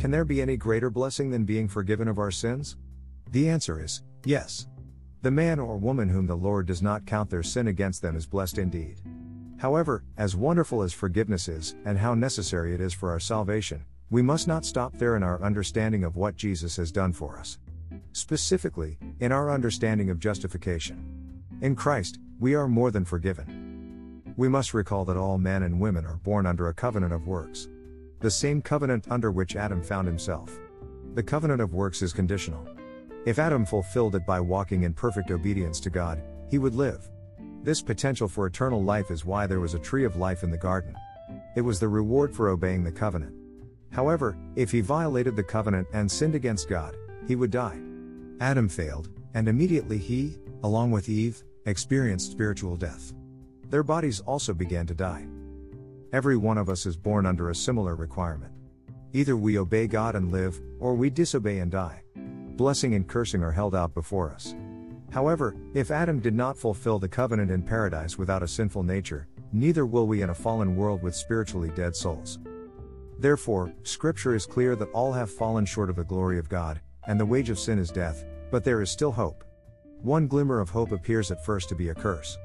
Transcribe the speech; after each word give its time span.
Can 0.00 0.10
there 0.10 0.24
be 0.24 0.40
any 0.40 0.56
greater 0.56 0.88
blessing 0.88 1.30
than 1.30 1.44
being 1.44 1.68
forgiven 1.68 2.08
of 2.08 2.18
our 2.18 2.30
sins? 2.30 2.78
The 3.32 3.50
answer 3.50 3.84
is 3.84 4.00
yes. 4.24 4.66
The 5.20 5.30
man 5.30 5.58
or 5.58 5.76
woman 5.76 6.08
whom 6.08 6.26
the 6.26 6.34
Lord 6.34 6.64
does 6.64 6.80
not 6.80 7.04
count 7.04 7.28
their 7.28 7.42
sin 7.42 7.68
against 7.68 8.00
them 8.00 8.16
is 8.16 8.26
blessed 8.26 8.56
indeed. 8.56 9.02
However, 9.58 10.02
as 10.16 10.34
wonderful 10.34 10.82
as 10.82 10.94
forgiveness 10.94 11.48
is, 11.48 11.74
and 11.84 11.98
how 11.98 12.14
necessary 12.14 12.74
it 12.74 12.80
is 12.80 12.94
for 12.94 13.10
our 13.10 13.20
salvation, 13.20 13.84
we 14.08 14.22
must 14.22 14.48
not 14.48 14.64
stop 14.64 14.96
there 14.96 15.16
in 15.16 15.22
our 15.22 15.42
understanding 15.42 16.04
of 16.04 16.16
what 16.16 16.34
Jesus 16.34 16.76
has 16.76 16.90
done 16.90 17.12
for 17.12 17.36
us. 17.36 17.58
Specifically, 18.12 18.96
in 19.20 19.32
our 19.32 19.50
understanding 19.50 20.08
of 20.08 20.18
justification. 20.18 21.42
In 21.60 21.76
Christ, 21.76 22.20
we 22.38 22.54
are 22.54 22.68
more 22.68 22.90
than 22.90 23.04
forgiven. 23.04 24.22
We 24.38 24.48
must 24.48 24.72
recall 24.72 25.04
that 25.04 25.18
all 25.18 25.36
men 25.36 25.62
and 25.62 25.78
women 25.78 26.06
are 26.06 26.16
born 26.16 26.46
under 26.46 26.68
a 26.68 26.74
covenant 26.74 27.12
of 27.12 27.26
works. 27.26 27.68
The 28.20 28.30
same 28.30 28.60
covenant 28.60 29.06
under 29.10 29.30
which 29.30 29.56
Adam 29.56 29.82
found 29.82 30.06
himself. 30.06 30.58
The 31.14 31.22
covenant 31.22 31.60
of 31.60 31.72
works 31.72 32.02
is 32.02 32.12
conditional. 32.12 32.66
If 33.24 33.38
Adam 33.38 33.64
fulfilled 33.64 34.14
it 34.14 34.26
by 34.26 34.40
walking 34.40 34.82
in 34.82 34.92
perfect 34.92 35.30
obedience 35.30 35.80
to 35.80 35.90
God, 35.90 36.22
he 36.50 36.58
would 36.58 36.74
live. 36.74 37.10
This 37.62 37.80
potential 37.80 38.28
for 38.28 38.46
eternal 38.46 38.82
life 38.82 39.10
is 39.10 39.24
why 39.24 39.46
there 39.46 39.60
was 39.60 39.74
a 39.74 39.78
tree 39.78 40.04
of 40.04 40.16
life 40.16 40.42
in 40.42 40.50
the 40.50 40.56
garden. 40.58 40.94
It 41.56 41.62
was 41.62 41.80
the 41.80 41.88
reward 41.88 42.34
for 42.34 42.48
obeying 42.48 42.84
the 42.84 42.92
covenant. 42.92 43.34
However, 43.90 44.36
if 44.54 44.70
he 44.70 44.82
violated 44.82 45.34
the 45.34 45.42
covenant 45.42 45.88
and 45.92 46.10
sinned 46.10 46.34
against 46.34 46.68
God, 46.68 46.94
he 47.26 47.36
would 47.36 47.50
die. 47.50 47.80
Adam 48.40 48.68
failed, 48.68 49.08
and 49.34 49.48
immediately 49.48 49.98
he, 49.98 50.36
along 50.62 50.90
with 50.90 51.08
Eve, 51.08 51.42
experienced 51.66 52.30
spiritual 52.30 52.76
death. 52.76 53.14
Their 53.68 53.82
bodies 53.82 54.20
also 54.20 54.52
began 54.54 54.86
to 54.86 54.94
die. 54.94 55.26
Every 56.12 56.36
one 56.36 56.58
of 56.58 56.68
us 56.68 56.86
is 56.86 56.96
born 56.96 57.26
under 57.26 57.50
a 57.50 57.54
similar 57.54 57.94
requirement. 57.94 58.52
Either 59.12 59.36
we 59.36 59.58
obey 59.58 59.86
God 59.86 60.14
and 60.14 60.30
live, 60.30 60.60
or 60.78 60.94
we 60.94 61.10
disobey 61.10 61.58
and 61.58 61.70
die 61.70 62.02
blessing 62.60 62.94
and 62.94 63.08
cursing 63.08 63.42
are 63.42 63.52
held 63.52 63.74
out 63.74 63.94
before 63.94 64.30
us. 64.30 64.54
However, 65.10 65.56
if 65.72 65.90
Adam 65.90 66.20
did 66.20 66.34
not 66.34 66.58
fulfill 66.58 66.98
the 66.98 67.08
covenant 67.08 67.50
in 67.50 67.62
paradise 67.62 68.18
without 68.18 68.42
a 68.42 68.48
sinful 68.48 68.82
nature, 68.82 69.28
neither 69.50 69.86
will 69.86 70.06
we 70.06 70.20
in 70.20 70.28
a 70.28 70.34
fallen 70.34 70.76
world 70.76 71.02
with 71.02 71.16
spiritually 71.16 71.70
dead 71.74 71.96
souls. 71.96 72.38
Therefore, 73.18 73.72
Scripture 73.82 74.34
is 74.34 74.44
clear 74.44 74.76
that 74.76 74.90
all 74.90 75.10
have 75.10 75.30
fallen 75.30 75.64
short 75.64 75.88
of 75.88 75.96
the 75.96 76.04
glory 76.04 76.38
of 76.38 76.50
God, 76.50 76.82
and 77.06 77.18
the 77.18 77.24
wage 77.24 77.48
of 77.48 77.58
sin 77.58 77.78
is 77.78 77.90
death, 77.90 78.26
but 78.50 78.62
there 78.62 78.82
is 78.82 78.90
still 78.90 79.12
hope. 79.12 79.42
One 80.02 80.26
glimmer 80.26 80.60
of 80.60 80.68
hope 80.68 80.92
appears 80.92 81.30
at 81.30 81.42
first 81.42 81.70
to 81.70 81.74
be 81.74 81.88
a 81.88 81.94
curse. 81.94 82.36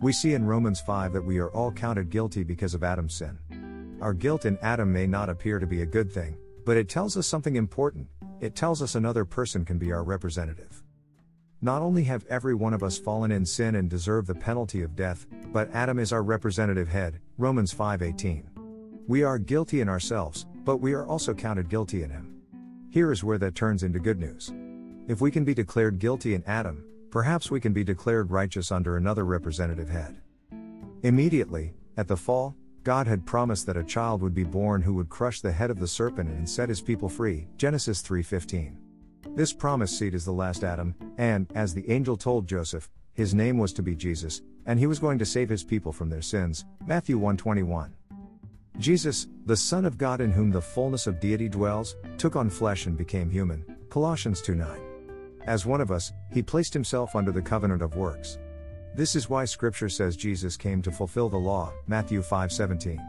We 0.00 0.12
see 0.12 0.34
in 0.34 0.46
Romans 0.46 0.80
5 0.80 1.12
that 1.12 1.24
we 1.24 1.38
are 1.38 1.50
all 1.50 1.72
counted 1.72 2.08
guilty 2.08 2.44
because 2.44 2.74
of 2.74 2.84
Adam's 2.84 3.14
sin. 3.14 3.38
Our 4.00 4.14
guilt 4.14 4.44
in 4.44 4.56
Adam 4.62 4.92
may 4.92 5.06
not 5.06 5.28
appear 5.28 5.58
to 5.58 5.66
be 5.66 5.82
a 5.82 5.86
good 5.86 6.12
thing, 6.12 6.36
but 6.64 6.76
it 6.76 6.88
tells 6.88 7.16
us 7.16 7.26
something 7.26 7.56
important 7.56 8.06
it 8.40 8.54
tells 8.54 8.82
us 8.82 8.94
another 8.94 9.24
person 9.24 9.64
can 9.64 9.78
be 9.78 9.90
our 9.90 10.04
representative. 10.04 10.84
Not 11.60 11.82
only 11.82 12.04
have 12.04 12.24
every 12.26 12.54
one 12.54 12.72
of 12.72 12.84
us 12.84 12.96
fallen 12.96 13.32
in 13.32 13.44
sin 13.44 13.74
and 13.74 13.90
deserve 13.90 14.26
the 14.26 14.34
penalty 14.34 14.82
of 14.82 14.94
death, 14.94 15.26
but 15.52 15.72
Adam 15.74 15.98
is 15.98 16.12
our 16.12 16.22
representative 16.22 16.86
head, 16.86 17.18
Romans 17.36 17.72
5:18. 17.72 18.44
We 19.08 19.24
are 19.24 19.38
guilty 19.38 19.80
in 19.80 19.88
ourselves, 19.88 20.46
but 20.64 20.76
we 20.76 20.92
are 20.92 21.04
also 21.04 21.34
counted 21.34 21.68
guilty 21.68 22.04
in 22.04 22.10
him. 22.10 22.36
Here 22.90 23.10
is 23.10 23.24
where 23.24 23.38
that 23.38 23.56
turns 23.56 23.82
into 23.82 23.98
good 23.98 24.20
news. 24.20 24.52
If 25.08 25.20
we 25.20 25.32
can 25.32 25.44
be 25.44 25.54
declared 25.54 25.98
guilty 25.98 26.34
in 26.34 26.44
Adam, 26.46 26.84
perhaps 27.10 27.50
we 27.50 27.60
can 27.60 27.72
be 27.72 27.84
declared 27.84 28.30
righteous 28.30 28.70
under 28.70 28.96
another 28.96 29.24
representative 29.24 29.88
head. 29.88 30.20
Immediately, 31.02 31.74
at 31.96 32.08
the 32.08 32.16
fall, 32.16 32.56
God 32.84 33.06
had 33.06 33.26
promised 33.26 33.66
that 33.66 33.76
a 33.76 33.84
child 33.84 34.22
would 34.22 34.34
be 34.34 34.44
born 34.44 34.82
who 34.82 34.94
would 34.94 35.08
crush 35.08 35.40
the 35.40 35.52
head 35.52 35.70
of 35.70 35.78
the 35.78 35.86
serpent 35.86 36.30
and 36.30 36.48
set 36.48 36.68
his 36.68 36.80
people 36.80 37.08
free. 37.08 37.48
Genesis 37.56 38.00
3:15. 38.02 38.76
This 39.34 39.52
promised 39.52 39.98
seed 39.98 40.14
is 40.14 40.24
the 40.24 40.32
last 40.32 40.64
Adam, 40.64 40.94
and 41.18 41.50
as 41.54 41.74
the 41.74 41.88
angel 41.90 42.16
told 42.16 42.48
Joseph, 42.48 42.88
his 43.12 43.34
name 43.34 43.58
was 43.58 43.72
to 43.74 43.82
be 43.82 43.94
Jesus, 43.94 44.42
and 44.66 44.78
he 44.78 44.86
was 44.86 44.98
going 44.98 45.18
to 45.18 45.26
save 45.26 45.48
his 45.48 45.64
people 45.64 45.92
from 45.92 46.08
their 46.08 46.22
sins. 46.22 46.64
Matthew 46.86 47.18
1:21. 47.18 47.90
Jesus, 48.78 49.26
the 49.44 49.56
Son 49.56 49.84
of 49.84 49.98
God 49.98 50.20
in 50.20 50.30
whom 50.30 50.50
the 50.50 50.62
fullness 50.62 51.06
of 51.06 51.20
deity 51.20 51.48
dwells, 51.48 51.96
took 52.16 52.36
on 52.36 52.48
flesh 52.48 52.86
and 52.86 52.96
became 52.96 53.28
human. 53.28 53.64
Colossians 53.90 54.40
2:9. 54.40 54.87
As 55.48 55.64
one 55.64 55.80
of 55.80 55.90
us, 55.90 56.12
he 56.30 56.42
placed 56.42 56.74
himself 56.74 57.16
under 57.16 57.32
the 57.32 57.40
covenant 57.40 57.80
of 57.80 57.96
works. 57.96 58.38
This 58.94 59.16
is 59.16 59.30
why 59.30 59.46
scripture 59.46 59.88
says 59.88 60.14
Jesus 60.14 60.58
came 60.58 60.82
to 60.82 60.92
fulfill 60.92 61.30
the 61.30 61.38
law, 61.38 61.72
Matthew 61.86 62.20
5:17. 62.20 63.00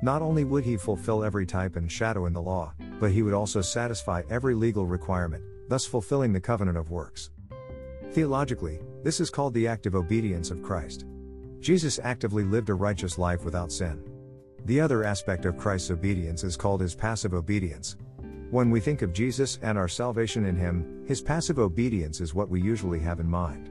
Not 0.00 0.22
only 0.22 0.44
would 0.44 0.62
he 0.62 0.76
fulfill 0.76 1.24
every 1.24 1.44
type 1.44 1.74
and 1.74 1.90
shadow 1.90 2.26
in 2.26 2.32
the 2.32 2.40
law, 2.40 2.72
but 3.00 3.10
he 3.10 3.24
would 3.24 3.34
also 3.34 3.60
satisfy 3.60 4.22
every 4.30 4.54
legal 4.54 4.86
requirement, 4.86 5.42
thus 5.68 5.84
fulfilling 5.84 6.32
the 6.32 6.40
covenant 6.40 6.78
of 6.78 6.92
works. 6.92 7.30
Theologically, 8.12 8.78
this 9.02 9.18
is 9.18 9.28
called 9.28 9.52
the 9.52 9.66
active 9.66 9.96
obedience 9.96 10.52
of 10.52 10.62
Christ. 10.62 11.04
Jesus 11.58 11.98
actively 12.04 12.44
lived 12.44 12.70
a 12.70 12.74
righteous 12.74 13.18
life 13.18 13.44
without 13.44 13.72
sin. 13.72 14.00
The 14.66 14.80
other 14.80 15.02
aspect 15.02 15.46
of 15.46 15.58
Christ's 15.58 15.90
obedience 15.90 16.44
is 16.44 16.56
called 16.56 16.80
his 16.80 16.94
passive 16.94 17.34
obedience. 17.34 17.96
When 18.52 18.68
we 18.68 18.80
think 18.80 19.00
of 19.00 19.14
Jesus 19.14 19.58
and 19.62 19.78
our 19.78 19.88
salvation 19.88 20.44
in 20.44 20.56
him, 20.56 21.06
his 21.06 21.22
passive 21.22 21.58
obedience 21.58 22.20
is 22.20 22.34
what 22.34 22.50
we 22.50 22.60
usually 22.60 23.00
have 23.00 23.18
in 23.18 23.26
mind. 23.26 23.70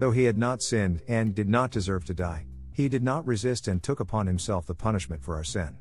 Though 0.00 0.10
he 0.10 0.24
had 0.24 0.36
not 0.36 0.62
sinned 0.62 1.00
and 1.06 1.32
did 1.32 1.48
not 1.48 1.70
deserve 1.70 2.04
to 2.06 2.12
die, 2.12 2.44
he 2.72 2.88
did 2.88 3.04
not 3.04 3.24
resist 3.24 3.68
and 3.68 3.80
took 3.80 4.00
upon 4.00 4.26
himself 4.26 4.66
the 4.66 4.74
punishment 4.74 5.22
for 5.22 5.36
our 5.36 5.44
sin. 5.44 5.76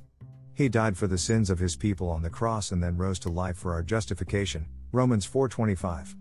He 0.54 0.70
died 0.70 0.96
for 0.96 1.08
the 1.08 1.18
sins 1.18 1.50
of 1.50 1.58
his 1.58 1.76
people 1.76 2.08
on 2.08 2.22
the 2.22 2.30
cross 2.30 2.72
and 2.72 2.84
then 2.84 2.98
rose 2.98 3.18
to 3.22 3.30
life 3.30 3.58
for 3.58 3.74
our 3.74 3.82
justification. 3.82 4.68
Romans 4.92 5.26
4:25. 5.26 6.16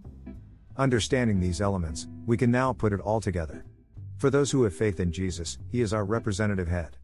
Understanding 0.78 1.40
these 1.40 1.60
elements, 1.60 2.08
we 2.24 2.38
can 2.38 2.50
now 2.50 2.72
put 2.72 2.94
it 2.94 3.00
all 3.00 3.20
together. 3.20 3.66
For 4.16 4.30
those 4.30 4.50
who 4.50 4.62
have 4.62 4.74
faith 4.74 4.98
in 4.98 5.12
Jesus, 5.12 5.58
he 5.68 5.82
is 5.82 5.92
our 5.92 6.06
representative 6.06 6.68
head. 6.68 6.96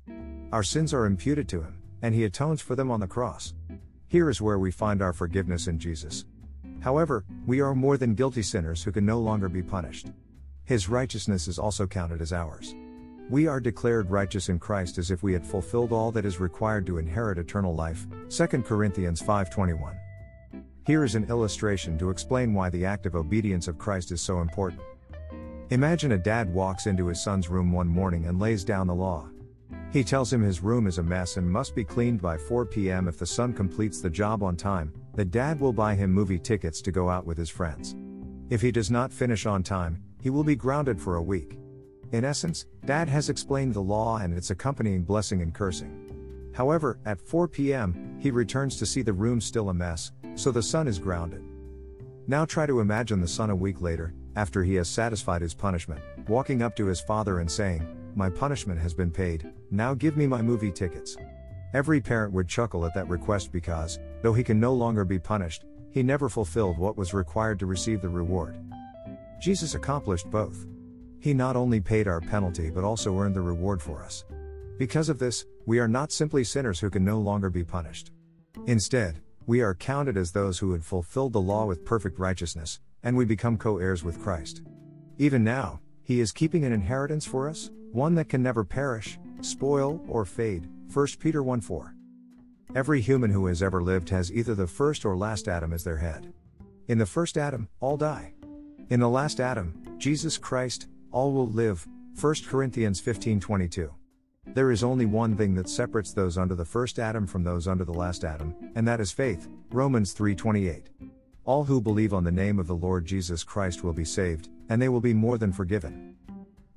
Our 0.51 0.63
sins 0.63 0.95
are 0.95 1.05
imputed 1.05 1.47
to 1.51 1.61
him, 1.61 1.83
and 2.01 2.15
he 2.15 2.25
atones 2.25 2.63
for 2.63 2.75
them 2.75 2.91
on 2.91 3.01
the 3.01 3.07
cross. 3.07 3.53
Here 4.11 4.29
is 4.29 4.43
where 4.43 4.59
we 4.59 4.73
find 4.73 5.03
our 5.03 5.13
forgiveness 5.13 5.69
in 5.69 5.79
Jesus. 5.79 6.25
However, 6.81 7.25
we 7.47 7.61
are 7.61 7.77
more 7.77 7.97
than 7.97 8.17
guilty 8.17 8.43
sinners 8.43 8.83
who 8.83 8.91
can 8.91 9.07
no 9.07 9.21
longer 9.21 9.49
be 9.49 9.63
punished. 9.63 10.09
His 10.65 10.89
righteousness 10.89 11.47
is 11.47 11.61
also 11.61 11.87
counted 11.87 12.21
as 12.21 12.33
ours. 12.33 12.75
We 13.29 13.47
are 13.47 13.61
declared 13.61 14.11
righteous 14.11 14.49
in 14.49 14.59
Christ 14.59 14.99
as 14.99 15.13
if 15.13 15.23
we 15.23 15.33
had 15.33 15.47
fulfilled 15.47 15.93
all 15.93 16.11
that 16.11 16.25
is 16.25 16.41
required 16.41 16.87
to 16.87 16.99
inherit 16.99 17.39
eternal 17.39 17.73
life. 17.73 18.09
2 18.31 18.65
Corinthians 18.65 19.23
5:21. 19.23 19.95
Here 20.85 21.05
is 21.05 21.15
an 21.15 21.31
illustration 21.31 21.97
to 21.99 22.11
explain 22.11 22.53
why 22.53 22.69
the 22.69 22.85
active 22.85 23.15
obedience 23.15 23.69
of 23.69 23.79
Christ 23.79 24.11
is 24.11 24.21
so 24.21 24.41
important. 24.41 24.83
Imagine 25.69 26.11
a 26.11 26.19
dad 26.19 26.53
walks 26.53 26.89
into 26.89 27.07
his 27.07 27.23
son's 27.23 27.49
room 27.49 27.71
one 27.71 27.87
morning 27.87 28.27
and 28.27 28.41
lays 28.41 28.65
down 28.65 28.89
the 28.89 28.93
law. 28.93 29.29
He 29.93 30.05
tells 30.05 30.33
him 30.33 30.41
his 30.41 30.63
room 30.63 30.87
is 30.87 30.99
a 30.99 31.03
mess 31.03 31.37
and 31.37 31.51
must 31.51 31.75
be 31.75 31.83
cleaned 31.83 32.23
by 32.23 32.37
4 32.37 32.65
p.m. 32.67 33.09
If 33.09 33.19
the 33.19 33.27
son 33.27 33.53
completes 33.53 34.01
the 34.01 34.11
job 34.11 34.43
on 34.43 34.57
time, 34.57 34.93
the 35.15 35.25
dad 35.25 35.59
will 35.59 35.73
buy 35.73 35.97
him 35.97 36.13
movie 36.13 36.39
tickets 36.39 36.81
to 36.83 36.93
go 36.93 37.11
out 37.11 37.27
with 37.27 37.37
his 37.37 37.51
friends. 37.51 37.97
If 38.51 38.61
he 38.61 38.71
does 38.71 38.91
not 38.91 39.13
finish 39.13 39.47
on 39.47 39.65
time, 39.65 40.01
he 40.23 40.31
will 40.31 40.45
be 40.45 40.55
grounded 40.55 41.01
for 41.01 41.17
a 41.17 41.23
week. 41.23 41.59
In 42.13 42.25
essence, 42.25 42.67
Dad 42.85 43.09
has 43.09 43.29
explained 43.29 43.75
the 43.75 43.81
law 43.81 44.19
and 44.19 44.33
its 44.33 44.51
accompanying 44.51 45.03
blessing 45.03 45.43
and 45.43 45.55
cursing. 45.55 46.51
However, 46.55 46.99
at 47.05 47.21
4 47.21 47.49
p.m., 47.49 48.17
he 48.21 48.31
returns 48.31 48.77
to 48.79 48.87
see 48.87 49.03
the 49.03 49.13
room 49.13 49.41
still 49.41 49.71
a 49.71 49.75
mess, 49.75 50.13
so 50.35 50.51
the 50.51 50.63
son 50.63 50.89
is 50.89 50.99
grounded. 50.99 51.43
Now 52.27 52.45
try 52.45 52.67
to 52.67 52.81
imagine 52.81 53.21
the 53.21 53.29
son 53.29 53.51
a 53.51 53.57
week 53.57 53.81
later, 53.81 54.15
after 54.37 54.63
he 54.63 54.75
has 54.75 54.89
satisfied 54.89 55.43
his 55.43 55.55
punishment, 55.55 56.01
walking 56.29 56.63
up 56.63 56.77
to 56.77 56.87
his 56.87 57.01
father 57.01 57.41
and 57.41 57.51
saying, 57.51 57.87
My 58.15 58.29
punishment 58.29 58.81
has 58.81 58.93
been 58.93 59.11
paid, 59.11 59.53
now 59.71 59.95
give 59.95 60.17
me 60.17 60.27
my 60.27 60.43
movie 60.43 60.73
tickets. 60.73 61.17
Every 61.73 62.01
parent 62.01 62.33
would 62.33 62.49
chuckle 62.49 62.85
at 62.85 62.95
that 62.95 63.09
request 63.09 63.53
because, 63.53 63.99
though 64.23 64.33
he 64.33 64.43
can 64.43 64.59
no 64.59 64.75
longer 64.75 65.05
be 65.05 65.19
punished, 65.19 65.65
he 65.93 66.03
never 66.03 66.29
fulfilled 66.29 66.79
what 66.79 66.97
was 66.97 67.15
required 67.15 67.59
to 67.61 67.67
receive 67.67 68.03
the 68.03 68.09
reward. 68.09 68.59
Jesus 69.41 69.75
accomplished 69.75 70.31
both. 70.31 70.67
He 71.21 71.33
not 71.33 71.57
only 71.57 71.81
paid 71.81 72.09
our 72.09 72.21
penalty 72.21 72.71
but 72.71 72.85
also 72.85 73.17
earned 73.19 73.37
the 73.37 73.41
reward 73.41 73.81
for 73.81 74.03
us. 74.03 74.25
Because 74.79 75.09
of 75.09 75.19
this, 75.19 75.45
we 75.67 75.79
are 75.79 75.89
not 75.89 76.11
simply 76.11 76.43
sinners 76.43 76.81
who 76.81 76.91
can 76.91 77.05
no 77.05 77.19
longer 77.21 77.51
be 77.51 77.65
punished. 77.65 78.11
Instead, 78.67 79.21
we 79.47 79.61
are 79.61 79.75
counted 79.75 80.17
as 80.17 80.33
those 80.33 80.59
who 80.59 80.73
had 80.73 80.85
fulfilled 80.85 81.33
the 81.33 81.41
law 81.41 81.67
with 81.67 81.85
perfect 81.85 82.19
righteousness, 82.19 82.81
and 83.03 83.17
we 83.17 83.25
become 83.25 83.57
co 83.57 83.79
heirs 83.79 84.03
with 84.03 84.21
Christ. 84.21 84.63
Even 85.19 85.45
now, 85.45 85.81
He 86.11 86.19
is 86.19 86.33
keeping 86.33 86.65
an 86.65 86.73
inheritance 86.73 87.25
for 87.25 87.49
us, 87.49 87.71
one 87.93 88.17
that 88.17 88.29
can 88.29 88.43
never 88.43 88.65
perish, 88.65 89.17
spoil, 89.43 90.05
or 90.09 90.25
fade. 90.25 90.69
1 90.93 91.07
Peter 91.21 91.41
1 91.41 91.61
4. 91.61 91.95
Every 92.75 93.01
human 93.01 93.31
who 93.31 93.47
has 93.47 93.63
ever 93.63 93.81
lived 93.81 94.09
has 94.09 94.33
either 94.33 94.57
the 94.57 94.67
first 94.67 95.05
or 95.05 95.17
last 95.17 95.47
Adam 95.47 95.73
as 95.73 95.85
their 95.85 95.99
head. 95.99 96.33
In 96.89 96.99
the 96.99 97.07
first 97.07 97.39
Adam, 97.39 97.69
all 97.79 97.97
die. 97.97 98.35
In 98.89 98.99
the 98.99 99.09
last 99.09 99.39
Adam, 99.39 99.73
Jesus 99.99 100.37
Christ, 100.37 100.89
all 101.13 101.33
will 101.33 101.47
live. 101.47 101.87
1 102.21 102.35
Corinthians 102.49 103.01
15:22. 103.01 103.95
There 104.53 104.73
is 104.73 104.83
only 104.83 105.07
one 105.07 105.37
thing 105.37 105.55
that 105.55 105.69
separates 105.69 106.13
those 106.13 106.37
under 106.37 106.57
the 106.57 106.65
first 106.65 106.99
Adam 106.99 107.25
from 107.25 107.45
those 107.45 107.69
under 107.69 107.85
the 107.85 107.95
last 107.95 108.25
Adam, 108.25 108.53
and 108.75 108.89
that 108.89 109.01
is 109.01 109.13
faith. 109.13 109.47
Romans 109.71 110.13
3:28. 110.13 110.89
All 111.45 111.65
who 111.65 111.81
believe 111.81 112.13
on 112.13 112.25
the 112.25 112.31
name 112.31 112.59
of 112.59 112.67
the 112.67 112.77
Lord 112.77 113.07
Jesus 113.07 113.43
Christ 113.43 113.83
will 113.83 113.95
be 113.95 114.05
saved, 114.05 114.51
and 114.69 114.81
they 114.81 114.89
will 114.89 115.01
be 115.01 115.15
more 115.15 115.39
than 115.39 115.53
forgiven. 115.53 116.15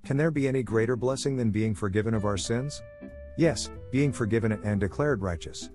Can 0.06 0.18
there 0.18 0.32
be 0.32 0.48
any 0.48 0.64
greater 0.64 0.96
blessing 0.96 1.36
than 1.36 1.52
being 1.52 1.76
forgiven 1.76 2.14
of 2.14 2.26
our 2.26 2.38
sins? 2.38 2.82
Yes, 3.38 3.70
being 3.92 4.12
forgiven 4.12 4.54
and 4.64 4.80
declared 4.80 5.22
righteous. 5.22 5.70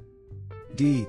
D. 0.75 1.07